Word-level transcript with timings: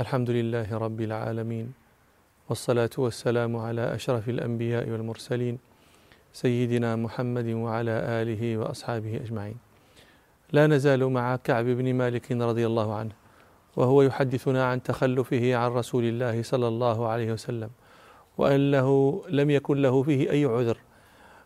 الحمد 0.00 0.30
لله 0.30 0.78
رب 0.78 1.00
العالمين 1.00 1.72
والصلاة 2.48 2.90
والسلام 2.98 3.56
على 3.56 3.94
أشرف 3.94 4.28
الأنبياء 4.28 4.90
والمرسلين 4.90 5.58
سيدنا 6.32 6.96
محمد 6.96 7.48
وعلى 7.48 7.90
آله 7.90 8.56
وأصحابه 8.58 9.16
أجمعين. 9.16 9.54
لا 10.52 10.66
نزال 10.66 11.06
مع 11.06 11.36
كعب 11.36 11.64
بن 11.64 11.94
مالك 11.94 12.32
رضي 12.32 12.66
الله 12.66 12.94
عنه 12.94 13.12
وهو 13.76 14.02
يحدثنا 14.02 14.64
عن 14.64 14.82
تخلفه 14.82 15.56
عن 15.56 15.70
رسول 15.70 16.04
الله 16.04 16.42
صلى 16.42 16.68
الله 16.68 17.08
عليه 17.08 17.32
وسلم 17.32 17.70
وأنه 18.38 19.22
لم 19.28 19.50
يكن 19.50 19.82
له 19.82 20.02
فيه 20.02 20.30
أي 20.30 20.44
عذر 20.44 20.78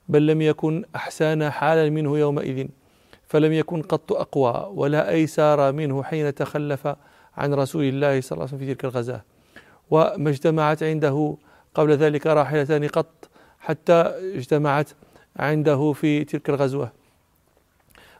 بل 0.09 0.27
لم 0.27 0.43
يكن 0.43 0.85
أحسان 0.96 1.51
حالا 1.51 1.91
منه 1.91 2.19
يومئذ 2.19 2.69
فلم 3.27 3.53
يكن 3.53 3.83
قط 3.83 4.12
أقوى 4.12 4.73
ولا 4.75 5.11
أيسار 5.11 5.73
منه 5.73 6.03
حين 6.03 6.35
تخلف 6.35 6.89
عن 7.39 7.55
رسول 7.55 7.84
الله 7.84 8.20
صلى 8.20 8.32
الله 8.32 8.46
عليه 8.46 8.55
وسلم 8.55 8.59
في 8.59 8.75
تلك 8.75 8.84
الغزاة. 8.84 9.23
وما 9.91 10.30
اجتمعت 10.30 10.83
عنده 10.83 11.37
قبل 11.74 11.92
ذلك 11.92 12.27
راحلتان 12.27 12.88
قط 12.88 13.29
حتى 13.60 13.92
اجتمعت 14.34 14.91
عنده 15.37 15.93
في 15.93 16.24
تلك 16.24 16.51
الغزوة. 16.51 16.93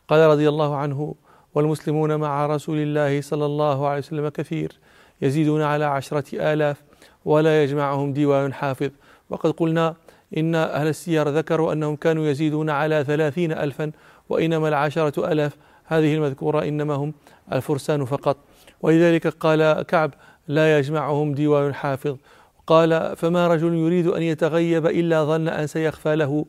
قال 0.09 0.31
رضي 0.31 0.49
الله 0.49 0.77
عنه 0.77 1.15
والمسلمون 1.55 2.17
مع 2.17 2.47
رسول 2.47 2.79
الله 2.79 3.21
صلى 3.21 3.47
الله 3.47 3.89
عليه 3.89 3.99
وسلم 3.99 4.29
كثير 4.29 4.79
يزيدون 5.23 5.63
على 5.63 5.85
عشرة 5.85 6.53
آلاف 6.53 6.83
ولا 7.25 7.63
يجمعهم 7.63 8.13
ديوان 8.13 8.53
حافظ. 8.53 8.91
وقد 9.31 9.51
قلنا 9.51 9.95
إن 10.37 10.55
أهل 10.55 10.87
السير 10.87 11.29
ذكروا 11.29 11.73
أنهم 11.73 11.97
كانوا 11.97 12.27
يزيدون 12.27 12.71
على 12.71 13.05
ثلاثين 13.05 13.53
ألفا 13.53 13.93
وإنما 14.29 14.69
العشرة 14.69 15.33
ألاف 15.33 15.57
هذه 15.85 16.15
المذكورة 16.15 16.65
إنما 16.69 16.95
هم 16.95 17.15
الفرسان 17.53 18.05
فقط. 18.05 18.37
ولذلك 18.83 19.27
قال 19.27 19.83
كعب 19.83 20.15
لا 20.49 20.79
يجمعهم 20.79 21.35
ديوان 21.35 21.75
حافظ. 21.75 22.17
قال 22.67 23.17
فما 23.17 23.49
رجل 23.49 23.75
يريد 23.75 24.07
أن 24.07 24.23
يتغيب 24.23 24.87
إلا 24.87 25.25
ظن 25.25 25.49
أن 25.49 25.67
سيخفى 25.67 26.17
له 26.17 26.45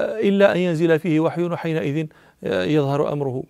إلا 0.00 0.52
أن 0.52 0.58
ينزل 0.58 0.98
فيه 0.98 1.20
وحي 1.20 1.42
وحينئذ 1.42 2.06
يظهر 2.42 3.12
أمره. 3.12 3.42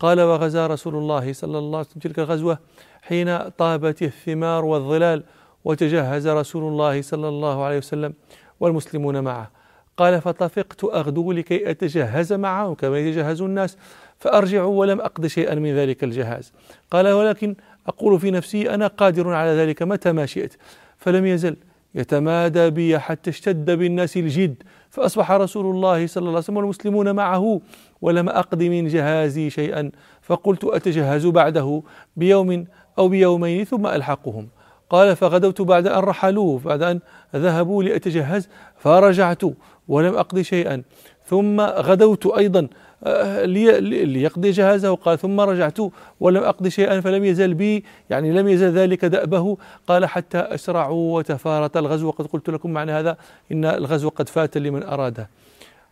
قال 0.00 0.20
وغزا 0.20 0.66
رسول 0.66 0.94
الله 0.94 1.32
صلى 1.32 1.58
الله 1.58 1.78
عليه 1.78 1.88
وسلم 1.88 2.00
تلك 2.00 2.18
الغزوة 2.18 2.58
حين 3.02 3.38
طابت 3.38 4.02
الثمار 4.02 4.64
والظلال 4.64 5.24
وتجهز 5.64 6.28
رسول 6.28 6.72
الله 6.72 7.02
صلى 7.02 7.28
الله 7.28 7.64
عليه 7.64 7.78
وسلم 7.78 8.14
والمسلمون 8.60 9.20
معه. 9.20 9.50
قال 9.96 10.20
فطفقت 10.20 10.84
أغدو 10.84 11.32
لكي 11.32 11.70
أتجهز 11.70 12.32
معهم 12.32 12.74
كما 12.74 12.98
يتجهز 12.98 13.42
الناس. 13.42 13.76
فأرجع 14.18 14.64
ولم 14.64 15.00
أقض 15.00 15.26
شيئا 15.26 15.54
من 15.54 15.76
ذلك 15.76 16.04
الجهاز. 16.04 16.52
قال 16.90 17.08
ولكن 17.08 17.54
أقول 17.86 18.20
في 18.20 18.30
نفسي 18.30 18.74
أنا 18.74 18.86
قادر 18.86 19.32
على 19.32 19.50
ذلك 19.50 19.82
متى 19.82 20.12
ما 20.12 20.26
شئت. 20.26 20.54
فلم 20.98 21.26
يزل. 21.26 21.56
يتمادى 21.94 22.70
بي 22.70 22.98
حتى 22.98 23.30
اشتد 23.30 23.70
بالناس 23.70 24.16
الجد. 24.16 24.62
فأصبح 24.90 25.32
رسول 25.32 25.74
الله 25.74 26.06
صلى 26.06 26.20
الله 26.20 26.30
عليه 26.30 26.38
وسلم 26.38 26.56
والمسلمون 26.56 27.14
معه 27.14 27.60
ولم 28.02 28.28
أقض 28.28 28.62
من 28.62 28.86
جهازي 28.88 29.50
شيئا. 29.50 29.90
فقلت 30.22 30.64
أتجهز 30.64 31.26
بعده 31.26 31.82
بيوم 32.16 32.64
أو 32.98 33.08
بيومين 33.08 33.64
ثم 33.64 33.86
ألحقهم. 33.86 34.48
قال 34.90 35.16
فغدوت 35.16 35.62
بعد 35.62 35.86
أن 35.86 35.98
رحلوا 35.98 36.58
بعد 36.58 36.82
أن 36.82 37.00
ذهبوا 37.36 37.82
لأتجهز 37.82 38.48
فرجعت 38.78 39.42
ولم 39.88 40.14
أقض 40.14 40.40
شيئا. 40.40 40.82
ثم 41.26 41.60
غدوت 41.60 42.26
أيضا. 42.26 42.68
ليقضي 43.02 44.50
جهازه 44.50 44.94
قال 44.94 45.18
ثم 45.18 45.40
رجعت 45.40 45.78
ولم 46.20 46.42
أقضي 46.42 46.70
شيئا 46.70 47.00
فلم 47.00 47.24
يزل 47.24 47.54
بي 47.54 47.84
يعني 48.10 48.32
لم 48.32 48.48
يزل 48.48 48.72
ذلك 48.72 49.04
دأبه. 49.04 49.56
قال 49.86 50.06
حتى 50.06 50.38
أسرعوا 50.38 51.16
وتفارت 51.16 51.76
الغزو 51.76 52.08
وقد 52.08 52.26
قلت 52.26 52.50
لكم 52.50 52.70
معنى 52.70 52.92
هذا 52.92 53.16
إن 53.52 53.64
الغزو 53.64 54.08
قد 54.08 54.28
فات 54.28 54.56
لمن 54.56 54.82
أراده. 54.82 55.30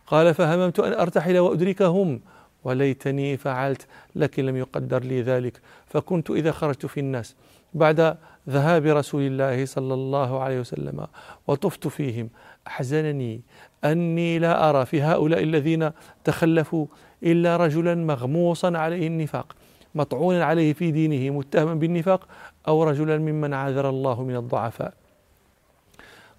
قال 0.07 0.33
فهممت 0.33 0.79
أن 0.79 0.93
أرتحل 0.93 1.37
وأدركهم 1.37 2.21
وليتني 2.63 3.37
فعلت 3.37 3.87
لكن 4.15 4.45
لم 4.45 4.57
يقدر 4.57 5.03
لي 5.03 5.21
ذلك 5.21 5.61
فكنت 5.85 6.31
إذا 6.31 6.51
خرجت 6.51 6.85
في 6.85 6.99
الناس. 6.99 7.35
بعد 7.73 8.17
ذهاب 8.49 8.85
رسول 8.85 9.21
الله 9.21 9.65
صلى 9.65 9.93
الله 9.93 10.39
عليه 10.39 10.59
وسلم 10.59 11.07
وطفت 11.47 11.87
فيهم 11.87 12.29
أحزنني 12.67 13.41
أني 13.85 14.39
لا 14.39 14.69
أرى 14.69 14.85
في 14.85 15.01
هؤلاء 15.01 15.43
الذين 15.43 15.91
تخلفوا 16.23 16.85
إلا 17.23 17.57
رجلا 17.57 17.95
مغموصا 17.95 18.77
عليه 18.77 19.07
النفاق 19.07 19.55
مطعونا 19.95 20.45
عليه 20.45 20.73
في 20.73 20.91
دينه 20.91 21.37
متهما 21.37 21.73
بالنفاق 21.73 22.27
أو 22.67 22.83
رجلا 22.83 23.17
ممن 23.17 23.53
عذر 23.53 23.89
الله 23.89 24.23
من 24.23 24.35
الضعفاء. 24.35 24.93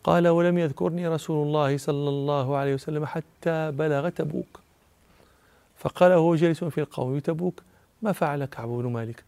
قال 0.04 0.28
ولم 0.28 0.58
يذكرني 0.58 1.08
رسول 1.08 1.46
الله 1.46 1.76
صلى 1.76 2.08
الله 2.08 2.56
عليه 2.56 2.74
وسلم 2.74 3.06
حتى 3.06 3.70
بلغ 3.70 4.08
تبوك. 4.08 4.60
فقال 5.76 6.12
وهو 6.12 6.34
جالس 6.34 6.64
في 6.64 6.80
القوم 6.80 7.18
تبوك 7.18 7.62
ما 8.02 8.12
فعل 8.12 8.44
كعب 8.44 8.68
بن 8.68 8.92
مالك؟ 8.92 9.24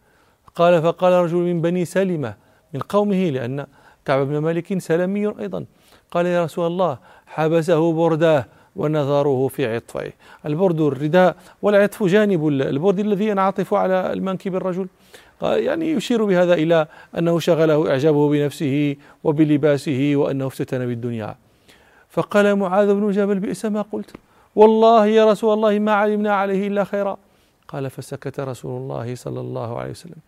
قال 0.55 0.83
فقال 0.83 1.13
رجل 1.13 1.37
من 1.37 1.61
بني 1.61 1.85
سلمة 1.85 2.35
من 2.75 2.81
قومه 2.81 3.31
لأن 3.31 3.67
كعب 4.05 4.27
بن 4.27 4.39
مالك 4.39 4.79
سلمي 4.79 5.27
أيضا. 5.27 5.65
قال 6.11 6.27
يا 6.27 6.45
رسول 6.45 6.67
الله 6.67 6.99
حبسه 7.27 7.93
برداه 7.93 8.45
ونظره 8.81 9.49
في 9.49 9.75
عطفه. 9.75 10.13
البرد 10.47 10.81
الرداء 10.81 11.37
والعطف 11.63 12.03
جانب 12.03 12.49
البرد 12.49 12.99
الذي 12.99 13.27
ينعطف 13.29 13.75
على 13.75 14.13
المنكب 14.13 14.53
الرجل. 14.57 14.87
يعني 15.43 15.91
يشير 15.91 16.25
بهذا 16.25 16.55
إلى 16.55 16.87
أنه 17.19 17.39
شغله 17.39 17.91
إعجابه 17.91 18.29
بنفسه 18.31 18.97
وبلباسه 19.25 20.13
وأنه 20.15 20.47
افتتن 20.47 20.87
بالدنيا. 20.87 21.35
فقال 22.11 22.57
معاذ 22.57 22.95
بن 22.95 23.11
جبل 23.11 23.39
بئس 23.39 23.65
ما 23.65 23.83
قلت. 23.93 24.11
والله 24.57 25.07
يا 25.07 25.25
رسول 25.31 25.55
الله 25.55 25.79
ما 25.79 25.93
علمنا 25.93 26.33
عليه 26.35 26.69
إلا 26.69 26.85
خيرا. 26.85 27.17
قال 27.69 27.91
فسكت 27.91 28.41
رسول 28.41 28.75
الله 28.81 29.15
صلى 29.15 29.41
الله 29.41 29.79
عليه 29.79 29.91
وسلم. 29.91 30.21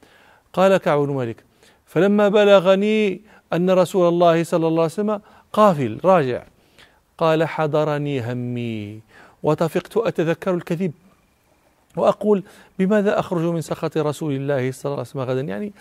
قال 0.52 0.76
كعب 0.76 0.98
بن 0.98 1.14
مالك 1.14 1.44
فلما 1.86 2.28
بلغني 2.28 3.20
أن 3.52 3.70
رسول 3.70 4.08
الله 4.08 4.44
صلى 4.44 4.66
الله 4.66 4.82
عليه 4.82 4.92
وسلم 4.92 5.20
قافل 5.52 5.98
راجع 6.04 6.42
قال 7.22 7.44
حضرني 7.44 8.32
همي 8.32 9.00
وطفقت 9.42 9.96
أتذكر 9.96 10.54
الكذب 10.54 10.92
وأقول 11.96 12.42
بماذا 12.78 13.18
أخرج 13.18 13.42
من 13.42 13.60
سخط 13.60 13.96
رسول 13.96 14.32
الله 14.32 14.72
صلى 14.72 14.84
الله 14.84 14.98
عليه 14.98 15.10
وسلم 15.10 15.20
غدا؟ 15.20 15.40
يعني 15.40 15.72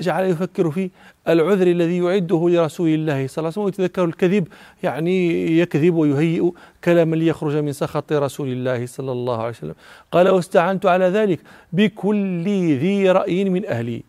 جعل 0.00 0.24
يفكر 0.24 0.70
في 0.70 0.90
العذر 1.28 1.66
الذي 1.66 1.98
يعده 1.98 2.48
لرسول 2.48 2.88
الله 2.88 3.26
صلى 3.26 3.38
الله 3.38 3.38
عليه 3.38 3.48
وسلم 3.48 3.64
ويتذكر 3.64 4.04
الكذب 4.04 4.48
يعني 4.82 5.46
يكذب 5.58 5.94
ويهيئ 5.94 6.50
كلاما 6.84 7.16
ليخرج 7.16 7.56
من 7.56 7.72
سخط 7.72 8.12
رسول 8.12 8.48
الله 8.48 8.86
صلى 8.86 9.12
الله 9.12 9.38
عليه 9.38 9.48
وسلم. 9.48 9.74
قال 10.12 10.28
واستعنت 10.28 10.86
على 10.86 11.04
ذلك 11.04 11.40
بكل 11.72 12.44
ذي 12.78 13.10
رأي 13.10 13.44
من 13.44 13.66
أهلي. 13.66 14.02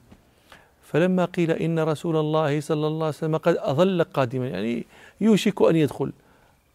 فلما 0.84 1.25
قيل 1.25 1.52
إن 1.52 1.80
رسول 1.80 2.18
الله 2.18 2.59
صلى 2.59 2.88
الله 2.88 3.06
عليه 3.06 3.16
وسلم 3.16 3.38
قد 3.38 3.56
أظل 3.58 4.03
قادما 4.03 4.48
يعني 4.48 4.86
يوشك 5.22 5.62
أن 5.62 5.75
يدخل. 5.75 6.12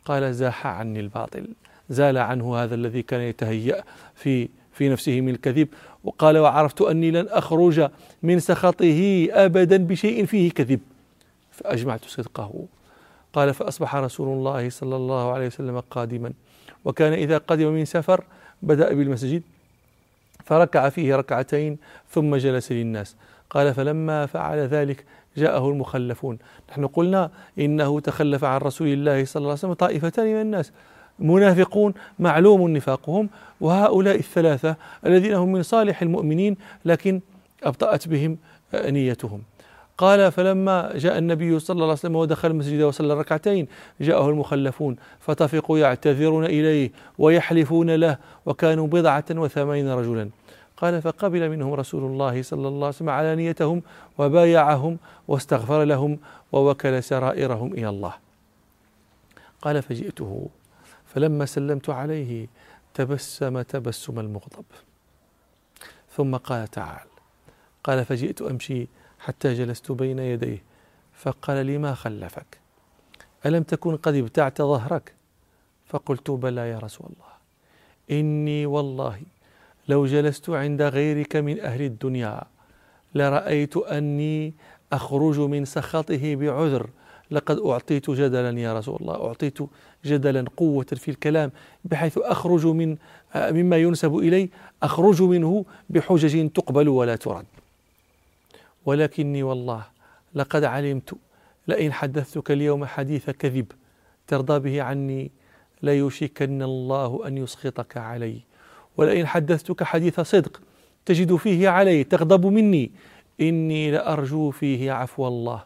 قال 0.07 0.35
زاح 0.35 0.67
عني 0.67 1.01
الباطل. 1.01 1.49
زال 1.91 2.19
عنه 2.19 2.57
هذا 2.57 2.75
الذي 2.75 3.03
كان 3.03 3.21
يتهيأ 3.21 3.85
في 4.15 4.49
في 4.73 4.89
نفسه 4.89 5.21
من 5.21 5.29
الكذب 5.29 5.69
وقال 6.05 6.39
وعرفت 6.39 6.83
أني 6.83 7.11
لن 7.11 7.29
أخرج 7.29 7.91
من 8.23 8.41
سخطه 8.41 9.29
أبدا 9.31 9.77
بشيء 9.77 10.27
فيه 10.27 10.51
كذب. 10.51 10.81
فأجمعت 11.51 12.05
صدقه. 12.05 12.65
قال 13.33 13.55
فأصبح 13.55 13.97
رسول 13.97 14.29
الله 14.29 14.71
صلى 14.71 14.97
الله 14.97 15.33
عليه 15.33 15.47
وسلم 15.47 15.81
قادما. 15.81 16.33
وكان 16.85 17.13
إذا 17.13 17.39
قدم 17.39 17.73
من 17.73 17.85
سفر 17.85 18.25
بدأ 18.63 18.95
بالمسجد 18.95 19.43
فركع 20.45 20.89
فيه 20.89 21.17
ركعتين 21.17 21.79
ثم 22.11 22.37
جلس 22.37 22.73
للناس. 22.73 23.17
قال 23.51 23.75
فلما 23.75 24.27
فعل 24.27 24.59
ذلك 24.59 25.05
جاءه 25.37 25.71
المخلفون. 25.71 26.39
نحن 26.71 26.87
قلنا 26.87 27.31
إنه 27.59 28.01
تخلف 28.01 28.45
عن 28.45 28.61
رسول 28.61 28.89
الله 28.89 29.25
صلى 29.25 29.41
الله 29.41 29.51
عليه 29.51 29.59
وسلم 29.59 29.73
طائفتان 29.73 30.27
من 30.27 30.41
الناس. 30.41 30.73
منافقون 31.19 31.95
معلوم 32.19 32.69
نفاقهم 32.69 33.29
وهؤلاء 33.61 34.17
الثلاثة 34.17 34.77
الذين 35.07 35.35
هم 35.35 35.53
من 35.53 35.63
صالح 35.63 36.03
المؤمنين 36.03 36.57
لكن 36.85 37.21
أبطأت 37.63 38.09
بهم 38.09 38.39
نيتهم. 38.75 39.43
قال 39.99 40.33
فلما 40.33 40.93
جاء 40.95 41.19
النبي 41.19 41.59
صلى 41.59 41.75
الله 41.75 41.85
عليه 41.85 41.93
وسلم 41.93 42.17
ودخل 42.17 42.51
المسجد 42.51 42.83
وصلى 42.83 43.15
ركعتين 43.15 43.67
جاءه 44.01 44.31
المخلفون 44.31 44.97
فطفقوا 45.21 45.79
يعتذرون 45.79 46.45
إليه 46.45 46.93
ويحلفون 47.19 47.91
له 47.91 48.19
وكانوا 48.47 48.87
بضعة 48.87 49.25
وثمانين 49.31 49.89
رجلا. 49.89 50.31
قال 50.77 51.03
فقبل 51.03 51.51
منهم 51.51 51.75
رسول 51.75 52.05
الله 52.05 52.43
صلى 52.43 52.69
الله 52.69 52.87
عليه 52.87 52.97
وسلم 52.97 53.11
علانيتهم 53.11 53.83
وبايعهم 54.19 54.99
واستغفر 55.29 55.85
لهم 55.85 56.19
ووكل 56.53 57.03
سرائرهم 57.03 57.73
إلى 57.73 57.89
الله. 57.89 58.15
قال 59.63 59.83
فجئته. 59.83 60.49
فلما 61.07 61.47
سلمت 61.47 61.91
عليه 61.91 62.47
تبسم 62.95 63.63
تبسم 63.63 64.21
المغضب. 64.21 64.65
ثم 66.17 66.37
قال 66.37 66.69
تعال. 66.69 67.07
قال 67.85 68.05
فجئت 68.05 68.43
أمشي 68.43 68.89
حتى 69.19 69.55
جلست 69.55 69.93
بين 69.93 70.19
يديه. 70.19 70.63
فقال 71.15 71.67
لي 71.67 71.79
ما 71.79 71.95
خلفك؟ 71.95 72.59
ألم 73.47 73.63
تكن 73.63 73.97
قد 73.97 74.15
ابتعت 74.15 74.63
ظهرك؟ 74.63 75.15
فقلت 75.87 76.31
بلى 76.31 76.71
يا 76.71 76.79
رسول 76.79 77.07
الله. 77.07 77.33
إني 78.11 78.67
والله 78.67 79.23
لو 79.89 80.07
جلست 80.07 80.51
عند 80.51 80.83
غيرك 80.83 81.37
من 81.37 81.61
أهل 81.61 81.83
الدنيا 81.83 82.43
لرأيت 83.15 83.77
أني 83.77 84.55
أخرج 84.93 85.41
من 85.41 85.65
سخطه 85.65 86.35
بعذر. 86.35 86.91
لقد 87.31 87.59
أعطيت 87.59 88.11
جدلا 88.11 88.61
يا 88.61 88.79
رسول 88.79 88.97
الله 89.01 89.15
أعطيت 89.15 89.59
جدلا 90.05 90.45
قوة 90.57 90.85
في 90.85 91.11
الكلام 91.11 91.51
بحيث 91.85 92.19
أخرج 92.19 92.67
من 92.67 92.97
مما 93.37 93.77
ينسب 93.77 94.17
إلي 94.17 94.49
أخرج 94.83 95.23
منه 95.23 95.65
بحجج 95.91 96.51
تقبل 96.51 96.89
ولا 96.89 97.17
ترد. 97.17 97.45
ولكني 98.87 99.43
والله 99.43 99.83
لقد 100.35 100.65
علمت 100.65 101.15
لئن 101.69 101.93
حدثتك 101.93 102.51
اليوم 102.51 102.85
حديث 102.85 103.31
كذب 103.31 103.67
ترضى 104.27 104.59
به 104.59 104.83
عني 104.83 105.31
ليوشكن 105.83 106.63
الله 106.63 107.27
أن 107.27 107.39
يسخطك 107.39 107.97
علي. 107.97 108.41
ولئن 108.97 109.27
حدثتك 109.27 109.83
حديث 109.83 110.21
صدق 110.21 110.61
تجد 111.07 111.37
فيه 111.37 111.69
علي 111.69 112.05
تغضب 112.05 112.47
مني. 112.47 112.91
إني 113.41 113.91
لأرجو 113.91 114.51
فيه 114.51 114.93
عفو 114.93 115.29
الله. 115.29 115.65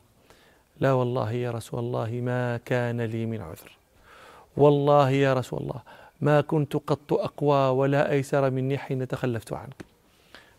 لا 0.81 0.93
والله 0.93 1.33
يا 1.33 1.51
رسول 1.51 1.81
الله 1.81 2.11
ما 2.11 2.57
كان 2.57 3.01
لي 3.01 3.27
من 3.27 3.41
عذر. 3.41 3.77
والله 4.57 5.11
يا 5.11 5.35
رسول 5.35 5.61
الله 5.61 5.81
ما 6.21 6.41
كنت 6.41 6.77
قط 6.77 7.13
أقوى 7.13 7.79
ولا 7.79 8.11
أيسر 8.11 8.51
مني 8.51 8.79
حين 8.79 9.09
تخلفت 9.09 9.53
عنك. 9.53 9.85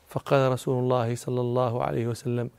فقال 0.07 0.51
رسول 0.51 0.83
الله 0.83 1.15
صلى 1.15 1.41
الله 1.41 1.83
عليه 1.83 2.07
وسلم 2.07 2.49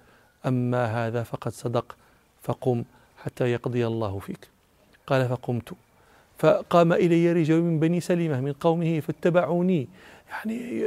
أما 0.47 1.07
هذا 1.07 1.23
فقد 1.23 1.53
صدق 1.53 1.97
فقم 2.43 2.85
حتى 3.25 3.53
يقضي 3.53 3.87
الله 3.87 4.19
فيك. 4.19 4.49
قال 5.07 5.29
فقمت. 5.29 5.73
فقام 6.43 6.93
إلي 6.93 7.33
رجال 7.33 7.63
من 7.63 7.79
بني 7.79 8.01
سلمة 8.01 8.41
من 8.41 8.53
قومه 8.53 9.01
فاتبعوني 9.01 9.89
يعني 10.31 10.81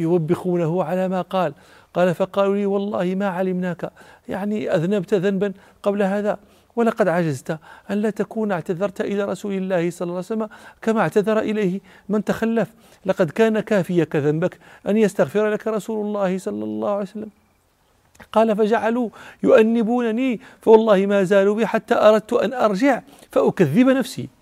يوبخونه 0.00 0.84
على 0.84 1.08
ما 1.08 1.22
قال. 1.22 1.52
قال 1.94 2.14
فقالوا 2.14 2.56
لي 2.56 2.66
والله 2.66 3.14
ما 3.14 3.28
علمناك 3.28 3.90
يعني 4.28 4.74
أذنبت 4.74 5.14
ذنبا 5.14 5.52
قبل 5.82 6.02
هذا 6.02 6.38
ولقد 6.76 7.08
عجزت 7.08 7.58
أن 7.90 7.96
لا 7.96 8.10
تكون 8.10 8.52
اعتذرت 8.52 9.00
إلى 9.00 9.24
رسول 9.24 9.52
الله 9.52 9.90
صلى 9.90 10.06
الله 10.06 10.14
عليه 10.16 10.26
وسلم 10.26 10.48
كما 10.82 11.00
اعتذر 11.00 11.38
إليه 11.38 11.80
من 12.08 12.24
تخلف. 12.24 12.68
لقد 13.06 13.30
كان 13.30 13.60
كافيك 13.60 14.16
ذنبك 14.16 14.58
أن 14.88 14.96
يستغفر 14.96 15.50
لك 15.50 15.66
رسول 15.66 16.06
الله 16.06 16.38
صلى 16.38 16.64
الله 16.64 16.90
عليه 16.90 17.02
وسلم. 17.02 17.30
قال 18.32 18.56
فجعلوا 18.56 19.08
يؤنبونني 19.42 20.40
فوالله 20.60 21.06
ما 21.06 21.24
زالوا 21.24 21.54
بي 21.54 21.66
حتى 21.66 21.94
أردت 21.94 22.32
أن 22.32 22.52
أرجع 22.52 23.02
فأكذب 23.30 23.88
نفسي. 23.88 24.37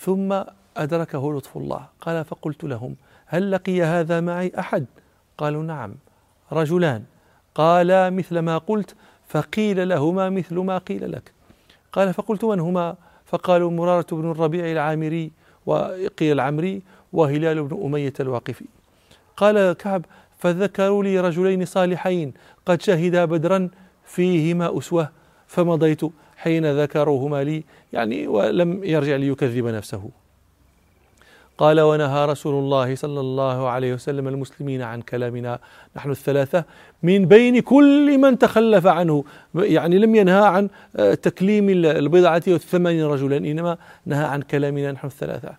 ثم 0.00 0.42
أدركه 0.76 1.32
لطف 1.32 1.56
الله. 1.56 1.86
قال 2.00 2.24
فقلت 2.24 2.64
لهم 2.64 2.96
هل 3.26 3.50
لقي 3.50 3.82
هذا 3.82 4.20
معي 4.20 4.52
أحد؟ 4.58 4.86
قالوا 5.38 5.62
نعم. 5.62 5.94
رجلان. 6.52 7.04
قالا 7.54 8.10
مثل 8.10 8.38
ما 8.38 8.58
قلت 8.58 8.94
فقيل 9.28 9.88
لهما 9.88 10.30
مثل 10.30 10.54
ما 10.58 10.78
قيل 10.78 11.12
لك. 11.12 11.32
قال 11.92 12.14
فقلت 12.14 12.44
من 12.44 12.60
هما؟ 12.60 12.96
فقالوا 13.26 13.70
مرارة 13.70 14.06
بن 14.12 14.30
الربيع 14.30 14.72
العامري 14.72 15.32
وقيل 15.66 16.32
العمري 16.32 16.82
وهلال 17.12 17.62
بن 17.62 17.82
أمية 17.84 18.12
الواقفي. 18.20 18.64
قال 19.36 19.72
كعب 19.72 20.04
فذكروا 20.38 21.04
لي 21.04 21.20
رجلين 21.20 21.64
صالحين 21.64 22.34
قد 22.66 22.82
شهدا 22.82 23.24
بدرا 23.24 23.70
فيهما 24.04 24.78
أسوة 24.78 25.08
فمضيت 25.46 26.00
حين 26.38 26.80
ذكروهما 26.80 27.44
لي 27.44 27.64
يعني 27.92 28.26
ولم 28.26 28.84
يرجع 28.84 29.16
ليكذب 29.16 29.66
نفسه. 29.66 30.10
قال 31.58 31.80
ونهى 31.80 32.26
رسول 32.26 32.54
الله 32.54 32.94
صلى 32.94 33.20
الله 33.20 33.68
عليه 33.68 33.94
وسلم 33.94 34.28
المسلمين 34.28 34.82
عن 34.82 35.00
كلامنا. 35.00 35.58
نحن 35.96 36.10
الثلاثة 36.10 36.64
من 37.02 37.26
بين 37.26 37.60
كل 37.60 38.18
من 38.18 38.38
تخلف 38.38 38.86
عنه. 38.86 39.24
يعني 39.54 39.98
لم 39.98 40.14
ينهى 40.14 40.46
عن 40.46 40.68
آه، 40.96 41.14
تكليم 41.14 41.68
البضعة 41.84 42.42
والثمانين 42.48 43.04
رجلا 43.04 43.36
إنما 43.36 43.78
نهى 44.06 44.24
عن 44.24 44.42
كلامنا 44.42 44.92
نحن 44.92 45.06
الثلاثة. 45.06 45.54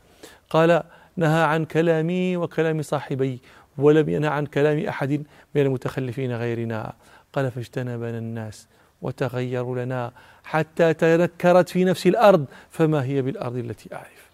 قال 0.50 0.84
نهى 1.18 1.44
عن 1.44 1.66
كلامي 1.66 2.38
وكلام 2.38 2.81
صاحبي 2.81 3.40
ولم 3.78 4.10
ينهى 4.10 4.30
عن 4.30 4.46
كلام 4.46 4.86
أحد 4.86 5.24
من 5.56 5.62
المتخلفين 5.62 6.36
غيرنا. 6.36 6.94
قال 7.34 7.52
فاجتنبنا 7.52 8.18
الناس. 8.18 8.68
وتغيروا 9.01 9.86
لنا 9.86 10.12
حتى 10.44 10.94
تنكرت 10.94 11.69
في 11.69 11.84
نفس 11.84 12.07
الأرض 12.07 12.46
فما 12.72 13.04
هي 13.04 13.22
بالأرض 13.22 13.57
التي 13.57 13.96
أعرف؟ 13.96 14.30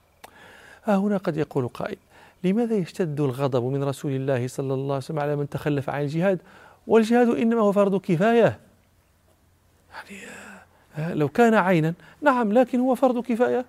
ها 0.83 0.95
هنا 0.95 1.17
قد 1.17 1.37
يقول 1.37 1.67
قائل 1.67 1.97
لماذا 2.43 2.75
يشتد 2.75 3.21
الغضب 3.21 3.63
من 3.63 3.83
رسول 3.83 4.11
الله 4.11 4.47
صلى 4.47 4.73
الله 4.73 4.93
عليه 4.93 5.03
وسلم 5.03 5.19
على 5.19 5.35
من 5.35 5.49
تخلف 5.49 5.89
عن 5.89 6.01
الجهاد؟ 6.01 6.39
والجهاد 6.87 7.29
إنما 7.29 7.61
هو 7.61 7.71
فرض 7.71 8.01
كفاية. 8.01 8.59
يعني 9.93 10.21
آه، 10.97 11.13
لو 11.13 11.29
كان 11.29 11.53
عينا 11.53 11.93
نعم 12.21 12.53
لكن 12.53 12.79
هو 12.79 12.95
فرض 12.95 13.23
كفاية. 13.23 13.65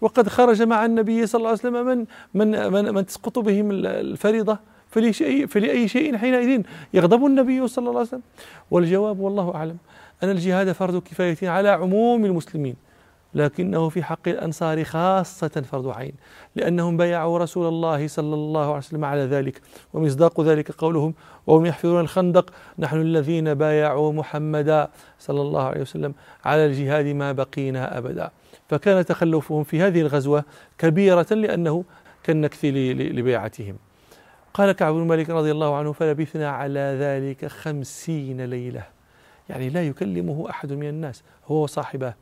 وقد 0.00 0.28
خرج 0.28 0.62
مع 0.62 0.84
النبي 0.84 1.26
صلى 1.26 1.38
الله 1.38 1.48
عليه 1.48 1.58
وسلم 1.58 1.86
من 1.86 2.06
من 2.34 2.72
من, 2.72 2.94
من 2.94 3.06
تسقط 3.06 3.38
بهم 3.38 3.70
الفريضة 3.70 4.58
فلأي 5.48 5.88
شيء 5.88 6.16
حينئذ 6.16 6.62
يغضب 6.94 7.26
النبي 7.26 7.68
صلى 7.68 7.88
الله 7.88 7.98
عليه 7.98 8.08
وسلم. 8.08 8.22
والجواب 8.70 9.20
والله 9.20 9.54
أعلم 9.54 9.76
أن 10.24 10.30
الجهاد 10.30 10.72
فرض 10.72 11.02
كفاية 11.02 11.48
على 11.48 11.68
عموم 11.68 12.24
المسلمين 12.24 12.76
لكنه 13.34 13.88
في 13.88 14.02
حق 14.02 14.28
الأنصار 14.28 14.84
خاصة 14.84 15.48
فرض 15.48 15.88
عين 15.88 16.12
لأنهم 16.56 16.96
بايعوا 16.96 17.38
رسول 17.38 17.68
الله 17.68 18.08
صلى 18.08 18.34
الله 18.34 18.66
عليه 18.66 18.78
وسلم 18.78 19.04
على 19.04 19.20
ذلك 19.20 19.60
ومصداق 19.92 20.40
ذلك 20.40 20.70
قولهم 20.70 21.14
وهم 21.46 21.66
يحفرون 21.66 22.00
الخندق 22.00 22.50
نحن 22.78 23.00
الذين 23.00 23.54
بايعوا 23.54 24.12
محمدا 24.12 24.88
صلى 25.18 25.40
الله 25.40 25.62
عليه 25.62 25.80
وسلم 25.80 26.14
على 26.44 26.66
الجهاد 26.66 27.06
ما 27.06 27.32
بقينا 27.32 27.98
أبدا. 27.98 28.30
فكان 28.68 29.04
تخلفهم 29.04 29.64
في 29.64 29.82
هذه 29.82 30.00
الغزوة 30.00 30.44
كبيرة 30.78 31.26
لأنه 31.30 31.84
كالنكث 32.22 32.64
لبيعتهم. 32.64 33.76
قال 34.54 34.72
كعب 34.72 34.94
بن 34.94 35.06
مالك 35.06 35.30
رضي 35.30 35.50
الله 35.50 35.76
عنه 35.76 35.92
فلبثنا 35.92 36.50
على 36.50 36.96
ذلك 37.00 37.46
خمسين 37.46 38.44
ليلة. 38.44 38.93
يعني 39.48 39.68
لا 39.68 39.86
يكلمه 39.86 40.50
أحد 40.50 40.72
من 40.72 40.88
الناس 40.88 41.22
هو 41.46 41.62
وصاحبه. 41.62 42.14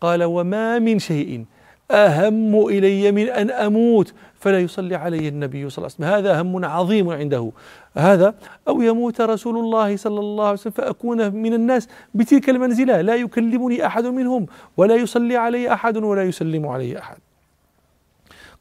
قال 0.00 0.24
وما 0.24 0.78
من 0.78 0.98
شيء 0.98 1.44
أهم 1.90 2.66
إلي 2.66 3.12
من 3.12 3.28
أن 3.28 3.50
أموت 3.50 4.14
فلا 4.34 4.60
يصلي 4.60 4.96
علي 4.96 5.28
النبي 5.28 5.70
صلى 5.70 5.86
الله 5.86 5.96
عليه 5.98 6.16
وسلم. 6.16 6.26
هذا 6.26 6.42
هم 6.42 6.64
عظيم 6.64 7.10
عنده. 7.10 7.50
هذا 7.96 8.34
أو 8.68 8.82
يموت 8.82 9.20
رسول 9.20 9.58
الله 9.58 9.96
صلى 9.96 10.20
الله 10.20 10.44
عليه 10.44 10.52
وسلم 10.52 10.72
فأكون 10.72 11.34
من 11.34 11.54
الناس 11.54 11.88
بتلك 12.14 12.50
المنزلة 12.50 13.00
لا 13.00 13.14
يكلمني 13.14 13.86
أحد 13.86 14.04
منهم 14.04 14.46
ولا 14.76 14.94
يصلي 14.94 15.36
علي 15.36 15.72
أحد 15.72 15.96
ولا 15.96 16.22
يسلم 16.22 16.66
علي 16.66 16.98
أحد. 16.98 17.16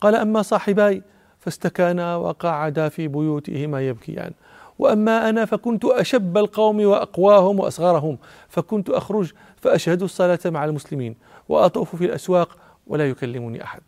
قال 0.01 0.15
أما 0.15 0.41
صاحباي 0.41 1.01
فاستكانا 1.39 2.15
وقعدا 2.15 2.89
في 2.89 3.07
بيوتهما 3.07 3.81
يبكيان. 3.81 4.31
وأما 4.79 5.29
أنا 5.29 5.45
فكنت 5.45 5.85
أشب 5.85 6.37
القوم 6.37 6.85
وأقواهم 6.85 7.59
واصغرهم 7.59 8.17
فكنت 8.49 8.89
أخرج 8.89 9.31
فأشهد 9.57 10.03
الصلاة 10.03 10.39
مع 10.45 10.65
المسلمين 10.65 11.15
وأطوف 11.49 11.95
في 11.95 12.05
الأسواق 12.05 12.57
ولا 12.87 13.09
يكلمني 13.09 13.63
أحد. 13.63 13.81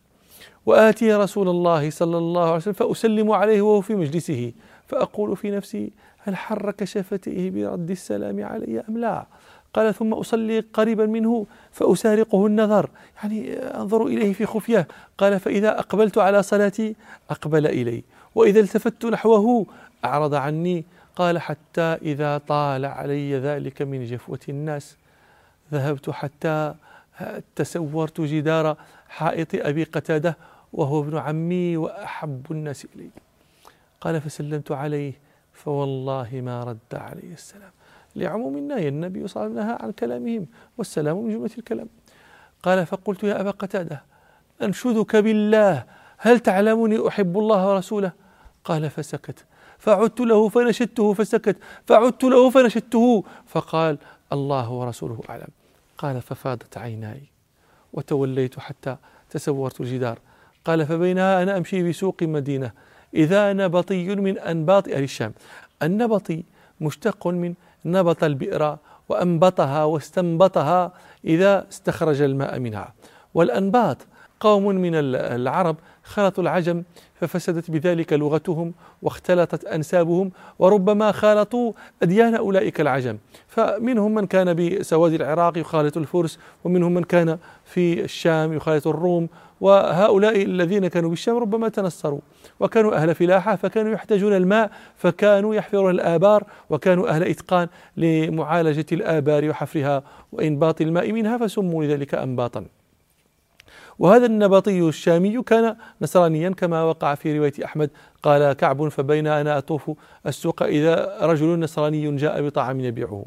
وآتي 0.65 1.13
رسول 1.13 1.49
الله 1.49 1.89
صلى 1.89 2.17
الله 2.17 2.45
عليه 2.45 2.55
وسلم 2.55 2.73
فأسلم 2.73 3.31
عليه 3.31 3.61
وهو 3.61 3.81
في 3.81 3.95
مجلسه 3.95 4.51
فأقول 4.87 5.37
في 5.37 5.51
نفسي 5.51 5.91
هل 6.17 6.35
حرك 6.35 6.83
شفتيه 6.83 7.51
برد 7.51 7.91
السلام 7.91 8.43
علي 8.43 8.83
أم 8.89 8.97
لا؟ 8.97 9.25
قال 9.73 9.93
ثم 9.93 10.13
أصلي 10.13 10.59
قريبا 10.59 11.05
منه 11.05 11.45
فأسارقه 11.71 12.45
النظر 12.47 12.89
يعني 13.23 13.53
أنظر 13.53 14.05
إليه 14.05 14.33
في 14.33 14.45
خفية. 14.45 14.87
قال 15.17 15.39
فإذا 15.39 15.79
أقبلت 15.79 16.17
على 16.17 16.43
صلاتي 16.43 16.95
أقبل 17.29 17.67
إلي 17.67 18.03
وإذا 18.35 18.59
التفت 18.59 19.05
نحوه 19.05 19.65
أعرض 20.05 20.33
عني 20.33 20.85
قال 21.15 21.39
حتى 21.39 21.81
إذا 21.81 22.37
طال 22.37 22.85
علي 22.85 23.37
ذلك 23.37 23.81
من 23.81 24.05
جفوة 24.05 24.39
الناس 24.49 24.97
ذهبت 25.71 26.09
حتى 26.09 26.75
تسورت 27.55 28.21
جدار 28.21 28.77
حائط 29.09 29.47
أبي 29.55 29.83
قتادة 29.83 30.37
وهو 30.73 31.01
ابن 31.01 31.17
عمي 31.17 31.77
وأحب 31.77 32.51
الناس 32.51 32.87
إلي. 32.95 33.09
قال 34.01 34.21
فسلمت 34.21 34.71
عليه 34.71 35.13
فوالله 35.53 36.29
ما 36.33 36.63
رد 36.63 36.93
علي 36.93 37.33
السلام. 37.33 37.71
لعموم 38.15 38.57
النهي 38.57 38.87
النبي 38.87 39.27
صلى 39.27 39.45
الله 39.45 39.61
عليه 39.61 39.61
وسلم 39.61 39.77
نهى 39.77 39.85
عن 39.85 39.91
كلامهم 39.91 40.47
والسلام 40.77 41.17
من 41.17 41.29
جملة 41.29 41.51
الكلام. 41.57 41.89
قال 42.63 42.85
فقلت 42.85 43.23
يا 43.23 43.41
أبا 43.41 43.51
قتادة 43.51 44.03
أنشدك 44.61 45.15
بالله 45.15 45.85
هل 46.17 46.39
تعلمني 46.39 47.07
أحب 47.07 47.37
الله 47.37 47.69
ورسوله؟ 47.69 48.11
قال 48.63 48.89
فسكت. 48.89 49.45
فعدت 49.79 50.19
له 50.19 50.49
فنشدته 50.49 51.13
فسكت. 51.13 51.57
فعدت 51.87 52.23
له 52.23 52.49
فنشدته. 52.49 53.23
فقال 53.47 53.97
الله 54.33 54.71
ورسوله 54.71 55.21
أعلم. 55.29 55.47
قال 55.97 56.21
ففاضت 56.21 56.77
عيناي 56.77 57.23
وتوليت 57.93 58.59
حتى 58.59 58.95
تسورت 59.29 59.81
الجدار. 59.81 60.19
قال 60.65 60.85
فبينها 60.85 61.43
أنا 61.43 61.57
أمشي 61.57 61.89
بسوق 61.89 62.23
مدينة. 62.23 62.71
إذا 63.13 63.53
نبطي 63.53 64.15
من 64.15 64.39
أنباط 64.39 64.87
أهل 64.87 65.03
الشام. 65.03 65.33
النبطي 65.83 66.43
مشتق 66.81 67.27
من 67.27 67.53
نبط 67.85 68.23
البئر 68.23 68.77
وأنبطها 69.09 69.83
واستنبطها 69.83 70.93
إذا 71.25 71.67
استخرج 71.69 72.21
الماء 72.21 72.59
منها. 72.59 72.93
والأنباط 73.33 73.97
قوم 74.39 74.65
من 74.75 74.91
العرب 74.95 75.75
خلطوا 76.03 76.43
العجم 76.43 76.83
ففسدت 77.15 77.71
بذلك 77.71 78.13
لغتهم 78.13 78.73
واختلطت 79.01 79.65
أنسابهم 79.65 80.31
وربما 80.59 81.11
خالطوا 81.11 81.73
أديان 82.03 82.35
أولئك 82.35 82.81
العجم. 82.81 83.17
فمنهم 83.47 84.15
من 84.15 84.27
كان 84.27 84.53
بسواد 84.53 85.13
العراق 85.13 85.57
يخالط 85.57 85.97
الفرس 85.97 86.39
ومنهم 86.63 86.93
من 86.93 87.03
كان 87.03 87.37
في 87.65 88.03
الشام 88.03 88.53
يخالط 88.53 88.87
الروم 88.87 89.27
وهؤلاء 89.61 90.43
الذين 90.43 90.87
كانوا 90.87 91.09
بالشام 91.09 91.37
ربما 91.37 91.69
تنصروا. 91.69 92.19
وكانوا 92.59 92.95
أهل 92.95 93.15
فلاحة 93.15 93.55
فكانوا 93.55 93.91
يحتاجون 93.91 94.33
الماء 94.33 94.71
فكانوا 94.95 95.55
يحفرون 95.55 95.91
الآبار 95.91 96.43
وكانوا 96.69 97.09
أهل 97.09 97.23
إتقان 97.23 97.67
لمعالجة 97.97 98.85
الآبار 98.91 99.49
وحفرها 99.49 100.03
وإنباط 100.31 100.81
الماء 100.81 101.11
منها 101.11 101.37
فسموا 101.37 101.83
لذلك 101.83 102.15
أنباطا. 102.15 102.65
وهذا 103.99 104.25
النبطي 104.25 104.79
الشامي 104.79 105.43
كان 105.43 105.75
نصرانيا 106.01 106.49
كما 106.49 106.83
وقع 106.83 107.15
في 107.15 107.37
رواية 107.37 107.53
أحمد 107.65 107.89
قال 108.23 108.53
كعب 108.53 108.87
فبين 108.87 109.27
أنا 109.27 109.57
أطوف 109.57 109.91
السوق 110.27 110.63
إذا 110.63 111.17
رجل 111.21 111.59
نصراني 111.59 112.15
جاء 112.15 112.41
بطعام 112.41 112.79
يبيعه. 112.79 113.25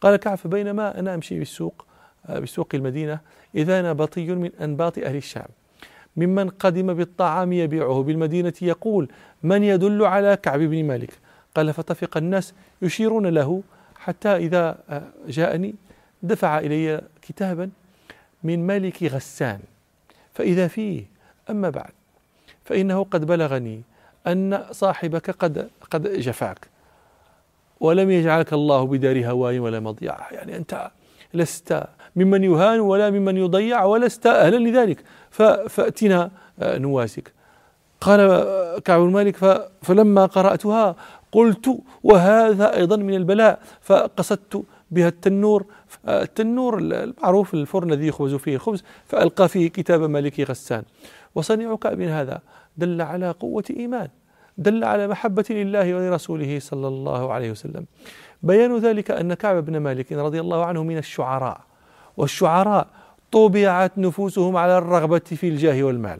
قال 0.00 0.16
كعب 0.16 0.38
فبينما 0.38 0.98
أنا 0.98 1.14
أمشي 1.14 1.38
بالسوق 1.38 1.86
بسوق 2.28 2.68
المدينة؟ 2.74 3.20
إذا 3.54 3.90
نبطي 3.90 4.34
من 4.34 4.50
أنباط 4.60 4.98
أهل 4.98 5.16
الشام. 5.16 5.48
ممن 6.16 6.48
قدم 6.48 6.94
بالطعام 6.94 7.52
يبيعه 7.52 8.02
بالمدينة 8.02 8.52
يقول 8.62 9.08
من 9.42 9.62
يدل 9.64 10.04
على 10.04 10.36
كعب 10.36 10.60
بن 10.60 10.84
مالك؟ 10.84 11.12
قال 11.54 11.72
فطفق 11.72 12.16
الناس 12.16 12.54
يشيرون 12.82 13.26
له 13.26 13.62
حتى 13.98 14.36
إذا 14.36 14.78
جاءني 15.28 15.74
دفع 16.22 16.58
إلي 16.58 17.00
كتابا 17.22 17.70
من 18.44 18.66
ملك 18.66 19.02
غسان. 19.02 19.60
فإذا 20.36 20.68
فيه 20.68 21.04
أما 21.50 21.70
بعد 21.70 21.90
فإنه 22.64 23.04
قد 23.10 23.26
بلغني 23.26 23.82
أن 24.26 24.64
صاحبك 24.70 25.30
قد 25.30 25.68
قد 25.90 26.12
جفاك 26.12 26.68
ولم 27.80 28.10
يجعلك 28.10 28.52
الله 28.52 28.86
بدار 28.86 29.26
هواي 29.26 29.58
ولا 29.58 29.80
مضيعة 29.80 30.26
يعني 30.30 30.56
أنت 30.56 30.90
لست 31.34 31.82
ممن 32.16 32.44
يهان 32.44 32.80
ولا 32.80 33.10
ممن 33.10 33.36
يضيع 33.36 33.84
ولست 33.84 34.26
أهلا 34.26 34.56
لذلك. 34.56 35.04
فأتنا 35.68 36.30
آه، 36.60 36.78
نواسك. 36.78 37.32
قال 38.00 38.20
آه، 38.20 38.78
كعب 38.78 39.00
بن 39.00 39.12
مالك 39.12 39.36
فلما 39.82 40.26
قرأتها 40.26 40.96
قلت 41.32 41.78
وهذا 42.02 42.76
أيضا 42.76 42.96
من 42.96 43.14
البلاء 43.14 43.58
فقصدت 43.82 44.62
بها 44.90 45.08
التنور 45.08 45.64
التنور 46.08 46.78
المعروف 46.78 47.54
الفرن 47.54 47.92
الذي 47.92 48.06
يخبز 48.06 48.34
فيه 48.34 48.54
الخبز 48.54 48.84
فألقى 49.06 49.48
فيه 49.48 49.68
كتاب 49.68 50.02
مالك 50.02 50.40
غسان. 50.40 50.82
وصنيع 51.34 51.76
كعب 51.76 52.00
هذا؟ 52.00 52.40
دل 52.76 53.02
على 53.02 53.30
قوة 53.30 53.64
إيمان 53.70 54.08
دل 54.58 54.84
على 54.84 55.08
محبة 55.08 55.44
لله 55.50 55.94
ولرسوله 55.94 56.58
صلى 56.58 56.88
الله 56.88 57.32
عليه 57.32 57.50
وسلم. 57.50 57.86
بيان 58.42 58.76
ذلك 58.78 59.10
أن 59.10 59.34
كعب 59.34 59.64
بن 59.64 59.76
مالك 59.76 60.12
رضي 60.12 60.40
الله 60.40 60.64
عنه 60.64 60.82
من 60.82 60.98
الشعراء 60.98 61.60
والشعراء 62.16 62.86
طبعت 63.32 63.98
نفوسهم 63.98 64.56
على 64.56 64.78
الرغبة 64.78 65.18
في 65.18 65.48
الجاه 65.48 65.82
والمال 65.82 66.18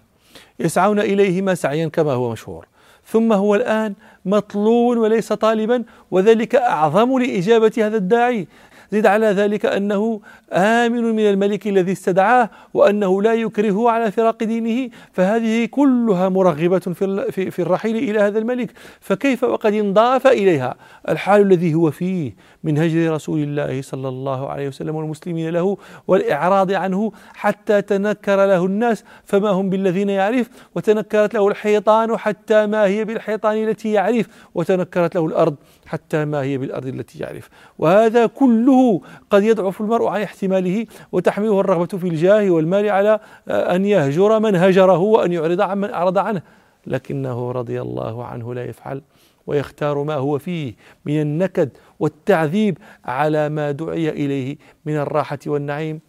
يسعون 0.60 0.98
إليهما 0.98 1.54
سعيا 1.54 1.88
كما 1.88 2.12
هو 2.12 2.32
مشهور. 2.32 2.66
ثم 3.06 3.32
هو 3.32 3.54
الآن 3.54 3.94
مطلوب 4.24 4.98
وليس 4.98 5.32
طالبا 5.32 5.84
وذلك 6.10 6.54
أعظم 6.54 7.18
لإجابة 7.18 7.72
هذا 7.78 7.96
الداعي 7.96 8.48
زد 8.92 9.06
على 9.06 9.26
ذلك 9.26 9.66
أنه 9.66 10.20
آمن 10.52 11.02
من 11.02 11.30
الملك 11.30 11.66
الذي 11.66 11.92
استدعاه 11.92 12.50
وأنه 12.74 13.22
لا 13.22 13.34
يكرهه 13.34 13.90
على 13.90 14.10
فراق 14.10 14.44
دينه 14.44 14.90
فهذه 15.12 15.66
كلها 15.66 16.28
مرغبة 16.28 16.78
في 16.78 17.50
في 17.50 17.62
الرحيل 17.62 17.96
إلى 17.96 18.18
هذا 18.20 18.38
الملك. 18.38 18.70
فكيف 19.00 19.44
وقد 19.44 19.72
انضاف 19.74 20.26
إليها؟ 20.26 20.74
الحال 21.08 21.40
الذي 21.40 21.74
هو 21.74 21.90
فيه 21.90 22.34
من 22.64 22.78
هجر 22.78 23.12
رسول 23.12 23.38
الله 23.38 23.82
صلى 23.82 24.08
الله 24.08 24.48
عليه 24.48 24.68
وسلم 24.68 24.94
والمسلمين 24.94 25.50
له 25.50 25.76
والإعراض 26.08 26.72
عنه 26.72 27.12
حتى 27.34 27.82
تنكر 27.82 28.36
له 28.36 28.66
الناس 28.66 29.04
فما 29.24 29.50
هم 29.50 29.70
بالذين 29.70 30.08
يعرف؟ 30.08 30.48
وتنكرت 30.74 31.34
له 31.34 31.48
الحيطان 31.48 32.16
حتى 32.16 32.66
ما 32.66 32.84
هي 32.84 33.04
بالحيطان 33.04 33.68
التي 33.68 33.92
يعرف 33.92 34.26
وتنكرت 34.54 35.14
له 35.14 35.26
الأرض. 35.26 35.54
حتى 35.86 36.24
ما 36.24 36.42
هي 36.42 36.58
بالأرض 36.58 36.86
التي 36.86 37.18
يعرف. 37.18 37.48
وهذا 37.78 38.26
كله 38.26 39.00
قد 39.30 39.42
يضعف 39.42 39.80
المرء 39.80 40.06
عن 40.06 40.22
احتماله 40.22 40.86
وتحمله 41.12 41.60
الرغبة 41.60 41.98
في 41.98 42.08
الجاه 42.08 42.50
والمال 42.50 42.88
على 42.88 43.20
أن 43.48 43.84
يهجر 43.84 44.40
من 44.40 44.56
هجره 44.56 44.98
وأن 44.98 45.32
يعرض 45.32 45.60
عن 45.60 45.78
من 45.78 45.90
أعرض 45.90 46.18
عنه. 46.18 46.42
لكنه 46.86 47.52
رضي 47.52 47.80
الله 47.80 48.24
عنه 48.24 48.54
لا 48.54 48.64
يفعل 48.64 49.02
ويختار 49.46 50.02
ما 50.02 50.14
هو 50.14 50.38
فيه 50.38 50.74
من 51.04 51.20
النكد 51.20 51.70
والتعذيب 52.00 52.78
على 53.04 53.48
ما 53.48 53.70
دعي 53.70 54.08
إليه 54.08 54.56
من 54.84 54.96
الراحة 54.96 55.38
والنعيم 55.46 56.00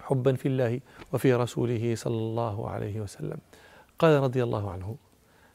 حبا 0.00 0.32
في 0.32 0.48
الله 0.48 0.80
وفي 1.12 1.34
رسوله 1.34 1.94
صلى 1.94 2.16
الله 2.16 2.70
عليه 2.70 3.00
وسلم. 3.00 3.36
قال 3.98 4.22
رضي 4.22 4.42
الله 4.42 4.70
عنه 4.70 4.96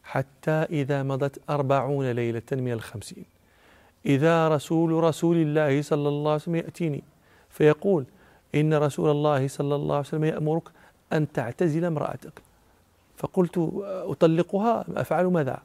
حتى 0.03 0.51
إذا 0.51 1.03
مضت 1.03 1.41
أربعون 1.49 2.11
ليلة 2.11 2.41
من 2.51 2.71
الخمسين. 2.71 3.25
إذا 4.05 4.47
رسول 4.47 5.03
رسول 5.03 5.37
الله 5.37 5.81
صلى 5.81 6.09
الله 6.09 6.31
عليه 6.31 6.41
وسلم 6.41 6.55
يأتيني 6.55 7.03
فيقول 7.49 8.05
إن 8.55 8.73
رسول 8.73 9.11
الله 9.11 9.47
صلى 9.47 9.75
الله 9.75 9.95
عليه 9.95 10.07
وسلم 10.07 10.23
يأمرك 10.23 10.63
أن 11.13 11.31
تعتزل 11.31 11.85
امرأتك. 11.85 12.41
فقلت 13.17 13.57
أطلقها؟ 13.85 14.85
أفعل 14.95 15.25
ماذا؟ 15.25 15.59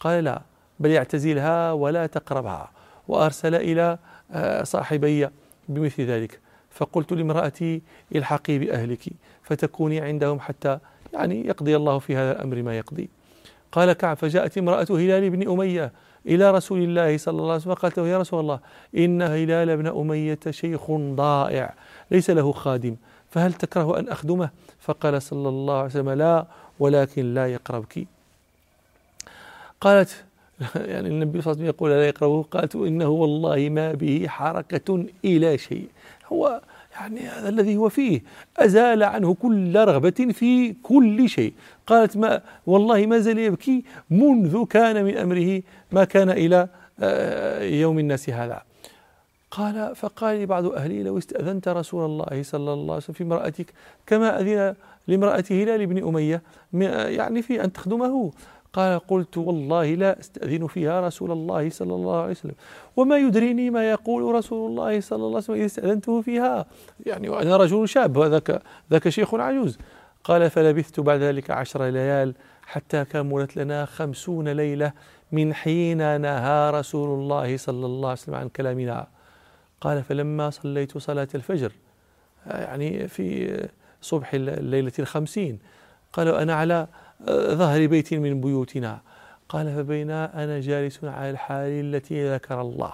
قال 0.00 0.24
لا 0.24 0.42
بل 0.80 0.90
يعتزلها 0.90 1.72
ولا 1.72 2.06
تقربها. 2.06 2.70
وأرسل 3.08 3.54
إلى 3.54 3.98
آه، 4.30 4.62
صاحبي 4.62 5.28
بمثل 5.68 6.02
ذلك. 6.02 6.40
فقلت 6.70 7.12
لامرأتي 7.12 7.82
الحقي 8.14 8.58
بأهلك 8.58 9.08
فتكوني 9.42 10.00
عندهم 10.00 10.40
حتى 10.40 10.78
يعني 11.12 11.46
يقضي 11.46 11.76
الله 11.76 11.98
في 11.98 12.16
هذا 12.16 12.32
الأمر 12.32 12.62
ما 12.62 12.78
يقضي. 12.78 13.08
قال 13.72 13.92
كعب 13.92 14.16
فجاءت 14.16 14.58
امرأة 14.58 14.86
هلال 14.90 15.30
بن 15.30 15.48
أمية 15.50 15.92
إلى 16.26 16.50
رسول 16.50 16.82
الله 16.82 17.18
صلى 17.18 17.32
الله 17.32 17.52
عليه 17.52 17.62
وسلم 17.62 17.74
قالت 17.74 17.98
له 17.98 18.08
يا 18.08 18.18
رسول 18.18 18.40
الله 18.40 18.60
إن 18.96 19.22
هلال 19.22 19.76
بن 19.76 19.86
أمية 19.86 20.38
شيخ 20.50 20.90
ضائع 20.90 21.74
ليس 22.10 22.30
له 22.30 22.52
خادم 22.52 22.96
فهل 23.30 23.52
تكره 23.52 23.98
أن 23.98 24.08
أخدمه؟ 24.08 24.50
فقال 24.80 25.22
صلى 25.22 25.48
الله 25.48 25.74
عليه 25.74 25.86
وسلم 25.86 26.10
لا 26.10 26.46
ولكن 26.78 27.34
لا 27.34 27.46
يقربك. 27.46 28.06
قالت 29.80 30.24
يعني 30.76 31.08
النبي 31.08 31.42
صلى 31.42 31.52
الله 31.52 31.62
عليه 31.62 31.62
وسلم 31.62 31.66
يقول 31.66 31.90
لا 31.90 32.08
يقربه. 32.08 32.42
قالت 32.42 32.76
إنه 32.76 33.08
والله 33.08 33.68
ما 33.68 33.92
به 33.92 34.26
حركة 34.28 35.04
إلى 35.24 35.58
شيء. 35.58 35.88
هو 36.32 36.60
يعني 36.92 37.20
هذا 37.20 37.48
الذي 37.48 37.76
هو 37.76 37.88
فيه. 37.88 38.22
أزال 38.56 39.02
عنه 39.02 39.34
كل 39.34 39.76
رغبة 39.76 40.10
في 40.10 40.74
كل 40.82 41.28
شيء. 41.28 41.52
قالت 41.86 42.16
ما 42.16 42.40
والله 42.66 43.06
ما 43.06 43.18
زال 43.18 43.38
يبكي 43.38 43.84
منذ 44.10 44.64
كان 44.64 45.04
من 45.04 45.16
أمره 45.16 45.62
ما 45.92 46.04
كان 46.04 46.30
إلى 46.30 46.68
آه، 47.00 47.62
يوم 47.62 47.98
الناس 47.98 48.30
هذا. 48.30 48.62
قال 49.50 49.96
فقال 49.96 50.38
لي 50.38 50.46
بعض 50.46 50.66
أهلي 50.66 51.02
لو 51.02 51.18
استأذنت 51.18 51.68
رسول 51.68 52.04
الله 52.04 52.42
صلى 52.42 52.72
الله 52.72 52.94
عليه 52.94 53.02
وسلم 53.02 53.14
في 53.14 53.24
امرأتك 53.24 53.66
كما 54.06 54.40
أذن 54.40 54.74
لامرأة 55.06 55.44
هلال 55.50 55.86
بن 55.86 56.08
أمية 56.08 56.42
يعني 57.08 57.42
في 57.42 57.64
أن 57.64 57.72
تخدمه. 57.72 58.32
قال 58.72 58.98
قلت 58.98 59.38
والله 59.38 59.94
لا 59.94 60.20
أستأذن 60.20 60.66
فيها 60.66 61.00
رسول 61.00 61.32
الله 61.32 61.70
صلى 61.70 61.94
الله 61.94 62.20
عليه 62.20 62.30
وسلم. 62.30 62.54
وما 62.96 63.18
يدريني 63.18 63.70
ما 63.70 63.90
يقول 63.90 64.34
رسول 64.34 64.70
الله 64.70 65.00
صلى 65.00 65.16
الله 65.16 65.28
عليه 65.28 65.36
وسلم 65.36 65.56
إذا 65.56 65.66
استأذنته 65.66 66.22
فيها. 66.22 66.66
يعني 67.06 67.28
وأنا 67.28 67.56
رجل 67.56 67.88
شاب 67.88 68.16
وذاك 68.16 68.62
ذاك 68.90 69.08
شيخ 69.08 69.34
عجوز. 69.34 69.78
قال 70.24 70.50
فلبثت 70.50 71.00
بعد 71.00 71.20
ذلك 71.20 71.50
عشر 71.50 71.84
ليال 71.84 72.34
حتى 72.66 73.04
كملت 73.04 73.56
لنا 73.56 73.84
خمسون 73.84 74.48
ليلة 74.48 74.92
من 75.32 75.54
حين 75.54 76.20
نهى 76.20 76.70
رسول 76.70 77.20
الله 77.20 77.56
صلى 77.56 77.86
الله 77.86 78.08
عليه 78.08 78.20
وسلم 78.20 78.34
عن 78.34 78.48
كلامنا. 78.48 79.06
قال 79.80 80.02
فلما 80.02 80.50
صليت 80.50 80.98
صلاة 80.98 81.28
الفجر 81.34 81.72
يعني 82.46 83.08
في 83.08 83.58
صبح 84.00 84.34
الليلة 84.34 84.92
الخمسين 84.98 85.58
قالوا 86.12 86.42
أنا 86.42 86.54
على 86.54 86.86
ظهر 87.30 87.86
بيت 87.86 88.14
من 88.14 88.40
بيوتنا. 88.40 89.00
قال 89.48 89.74
فبينا 89.74 90.44
أنا 90.44 90.60
جالس 90.60 91.04
على 91.04 91.30
الحال 91.30 91.94
التي 91.94 92.34
ذكر 92.34 92.60
الله. 92.60 92.92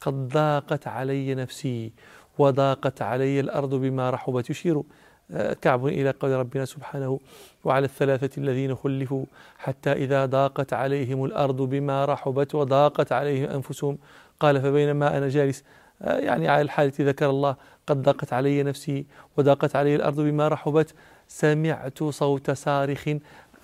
قد 0.00 0.28
ضاقت 0.28 0.88
علي 0.88 1.34
نفسي 1.34 1.92
وضاقت 2.38 3.02
علي 3.02 3.40
الأرض 3.40 3.74
بما 3.74 4.10
رحبت 4.10 4.50
يشير. 4.50 4.82
آه، 5.30 5.52
كعب 5.52 5.86
إلى 5.86 6.10
قول 6.10 6.30
ربنا 6.30 6.64
سبحانه 6.64 7.20
وعلى 7.64 7.84
الثلاثة 7.84 8.40
الذين 8.40 8.74
خلفوا 8.74 9.24
حتى 9.58 9.92
إذا 9.92 10.26
ضاقت 10.26 10.72
عليهم 10.72 11.24
الأرض 11.24 11.62
بما 11.62 12.04
رحبت 12.04 12.54
وضاقت 12.54 13.12
عليهم 13.12 13.50
أنفسهم. 13.50 13.98
قال 14.40 14.62
فبينما 14.62 15.18
أنا 15.18 15.28
جالس 15.28 15.64
آه، 16.02 16.18
يعني 16.18 16.48
على 16.48 16.62
الحالة 16.62 16.92
ذكر 17.00 17.30
الله. 17.30 17.56
قد 17.86 18.02
ضاقت 18.02 18.32
علي 18.32 18.62
نفسي 18.62 19.06
وضاقت 19.36 19.76
علي 19.76 19.96
الأرض 19.96 20.20
بما 20.20 20.48
رحبت. 20.48 20.94
سمعت 21.28 22.02
صوت 22.02 22.50
صارخ 22.50 23.08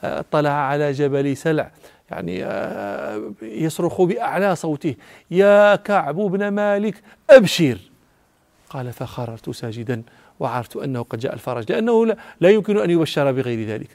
آه، 0.05 0.25
طلع 0.31 0.51
على 0.51 0.93
جبل 0.93 1.37
سلع. 1.37 1.71
يعني 2.11 2.47
يصرخ 3.43 4.03
بأعلى 4.03 4.57
صوته. 4.57 4.95
يا 5.31 5.77
كعب 5.77 6.15
بن 6.15 6.49
مالك 6.49 7.03
أبشر. 7.31 7.79
قال 8.71 8.93
فخررت 8.93 9.51
ساجدا 9.51 10.03
وعرفت 10.41 10.77
أنه 10.77 11.03
قد 11.03 11.19
جاء 11.19 11.35
الفرج 11.35 11.73
لأنه 11.73 12.17
لا 12.41 12.51
يمكن 12.51 12.79
أن 12.79 12.91
يبشر 12.91 13.33
بغير 13.33 13.69
ذلك. 13.69 13.89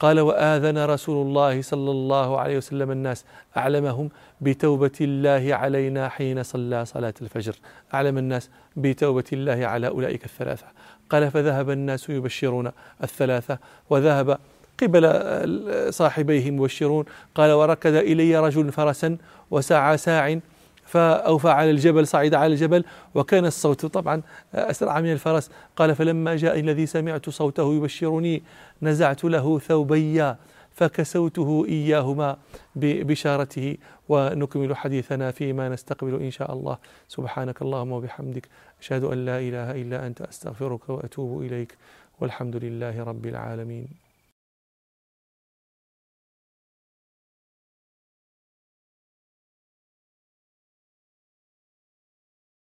قال 0.00 0.20
وآذن 0.20 0.84
رسول 0.84 1.26
الله 1.26 1.62
صلى 1.62 1.90
الله 1.90 2.40
عليه 2.40 2.56
وسلم 2.56 2.90
الناس 2.90 3.24
أعلمهم 3.56 4.10
بتوبة 4.40 4.92
الله 5.00 5.54
علينا 5.54 6.08
حين 6.08 6.42
صلى 6.42 6.84
صلاة 6.84 7.14
الفجر. 7.22 7.54
أعلم 7.94 8.18
الناس 8.18 8.50
بتوبة 8.76 9.24
الله 9.32 9.66
على 9.66 9.88
أولئك 9.88 10.24
الثلاثة. 10.24 10.66
قال 11.10 11.30
فذهب 11.30 11.70
الناس 11.70 12.08
يبشرون 12.10 12.70
الثلاثة 13.02 13.58
وذهب 13.90 14.38
قبل 14.82 15.92
صاحبيه 15.92 16.50
مبشرون. 16.50 17.04
قال 17.34 17.52
وركد 17.52 17.94
إلي 17.94 18.36
رجل 18.36 18.72
فرسا 18.72 19.16
وسعى 19.50 19.96
ساع 19.96 20.38
فأوفى 20.84 21.48
على 21.48 21.70
الجبل 21.70 22.06
صعد 22.06 22.34
على 22.34 22.52
الجبل 22.52 22.84
وكان 23.14 23.46
الصوت 23.46 23.86
طبعا 23.86 24.22
أسرع 24.54 25.00
من 25.00 25.12
الفرس. 25.12 25.50
قال 25.76 25.94
فلما 25.94 26.36
جاء 26.36 26.60
الذي 26.60 26.86
سمعت 26.86 27.30
صوته 27.30 27.74
يبشرني 27.74 28.42
نزعت 28.82 29.24
له 29.24 29.58
ثوبي 29.58 30.34
فكسوته 30.72 31.66
إياهما 31.68 32.36
ببشارته 32.76 33.76
ونكمل 34.08 34.76
حديثنا 34.76 35.30
فيما 35.30 35.68
نستقبل 35.68 36.14
إن 36.22 36.30
شاء 36.30 36.52
الله. 36.52 36.78
سبحانك 37.08 37.62
اللهم 37.62 37.92
وبحمدك 37.92 38.48
أشهد 38.80 39.04
أن 39.04 39.24
لا 39.24 39.38
إله 39.38 39.70
إلا 39.82 40.06
أنت 40.06 40.20
أستغفرك 40.20 40.88
وأتوب 40.88 41.42
إليك 41.42 41.76
والحمد 42.20 42.56
لله 42.56 43.04
رب 43.04 43.26
العالمين. 43.26 44.07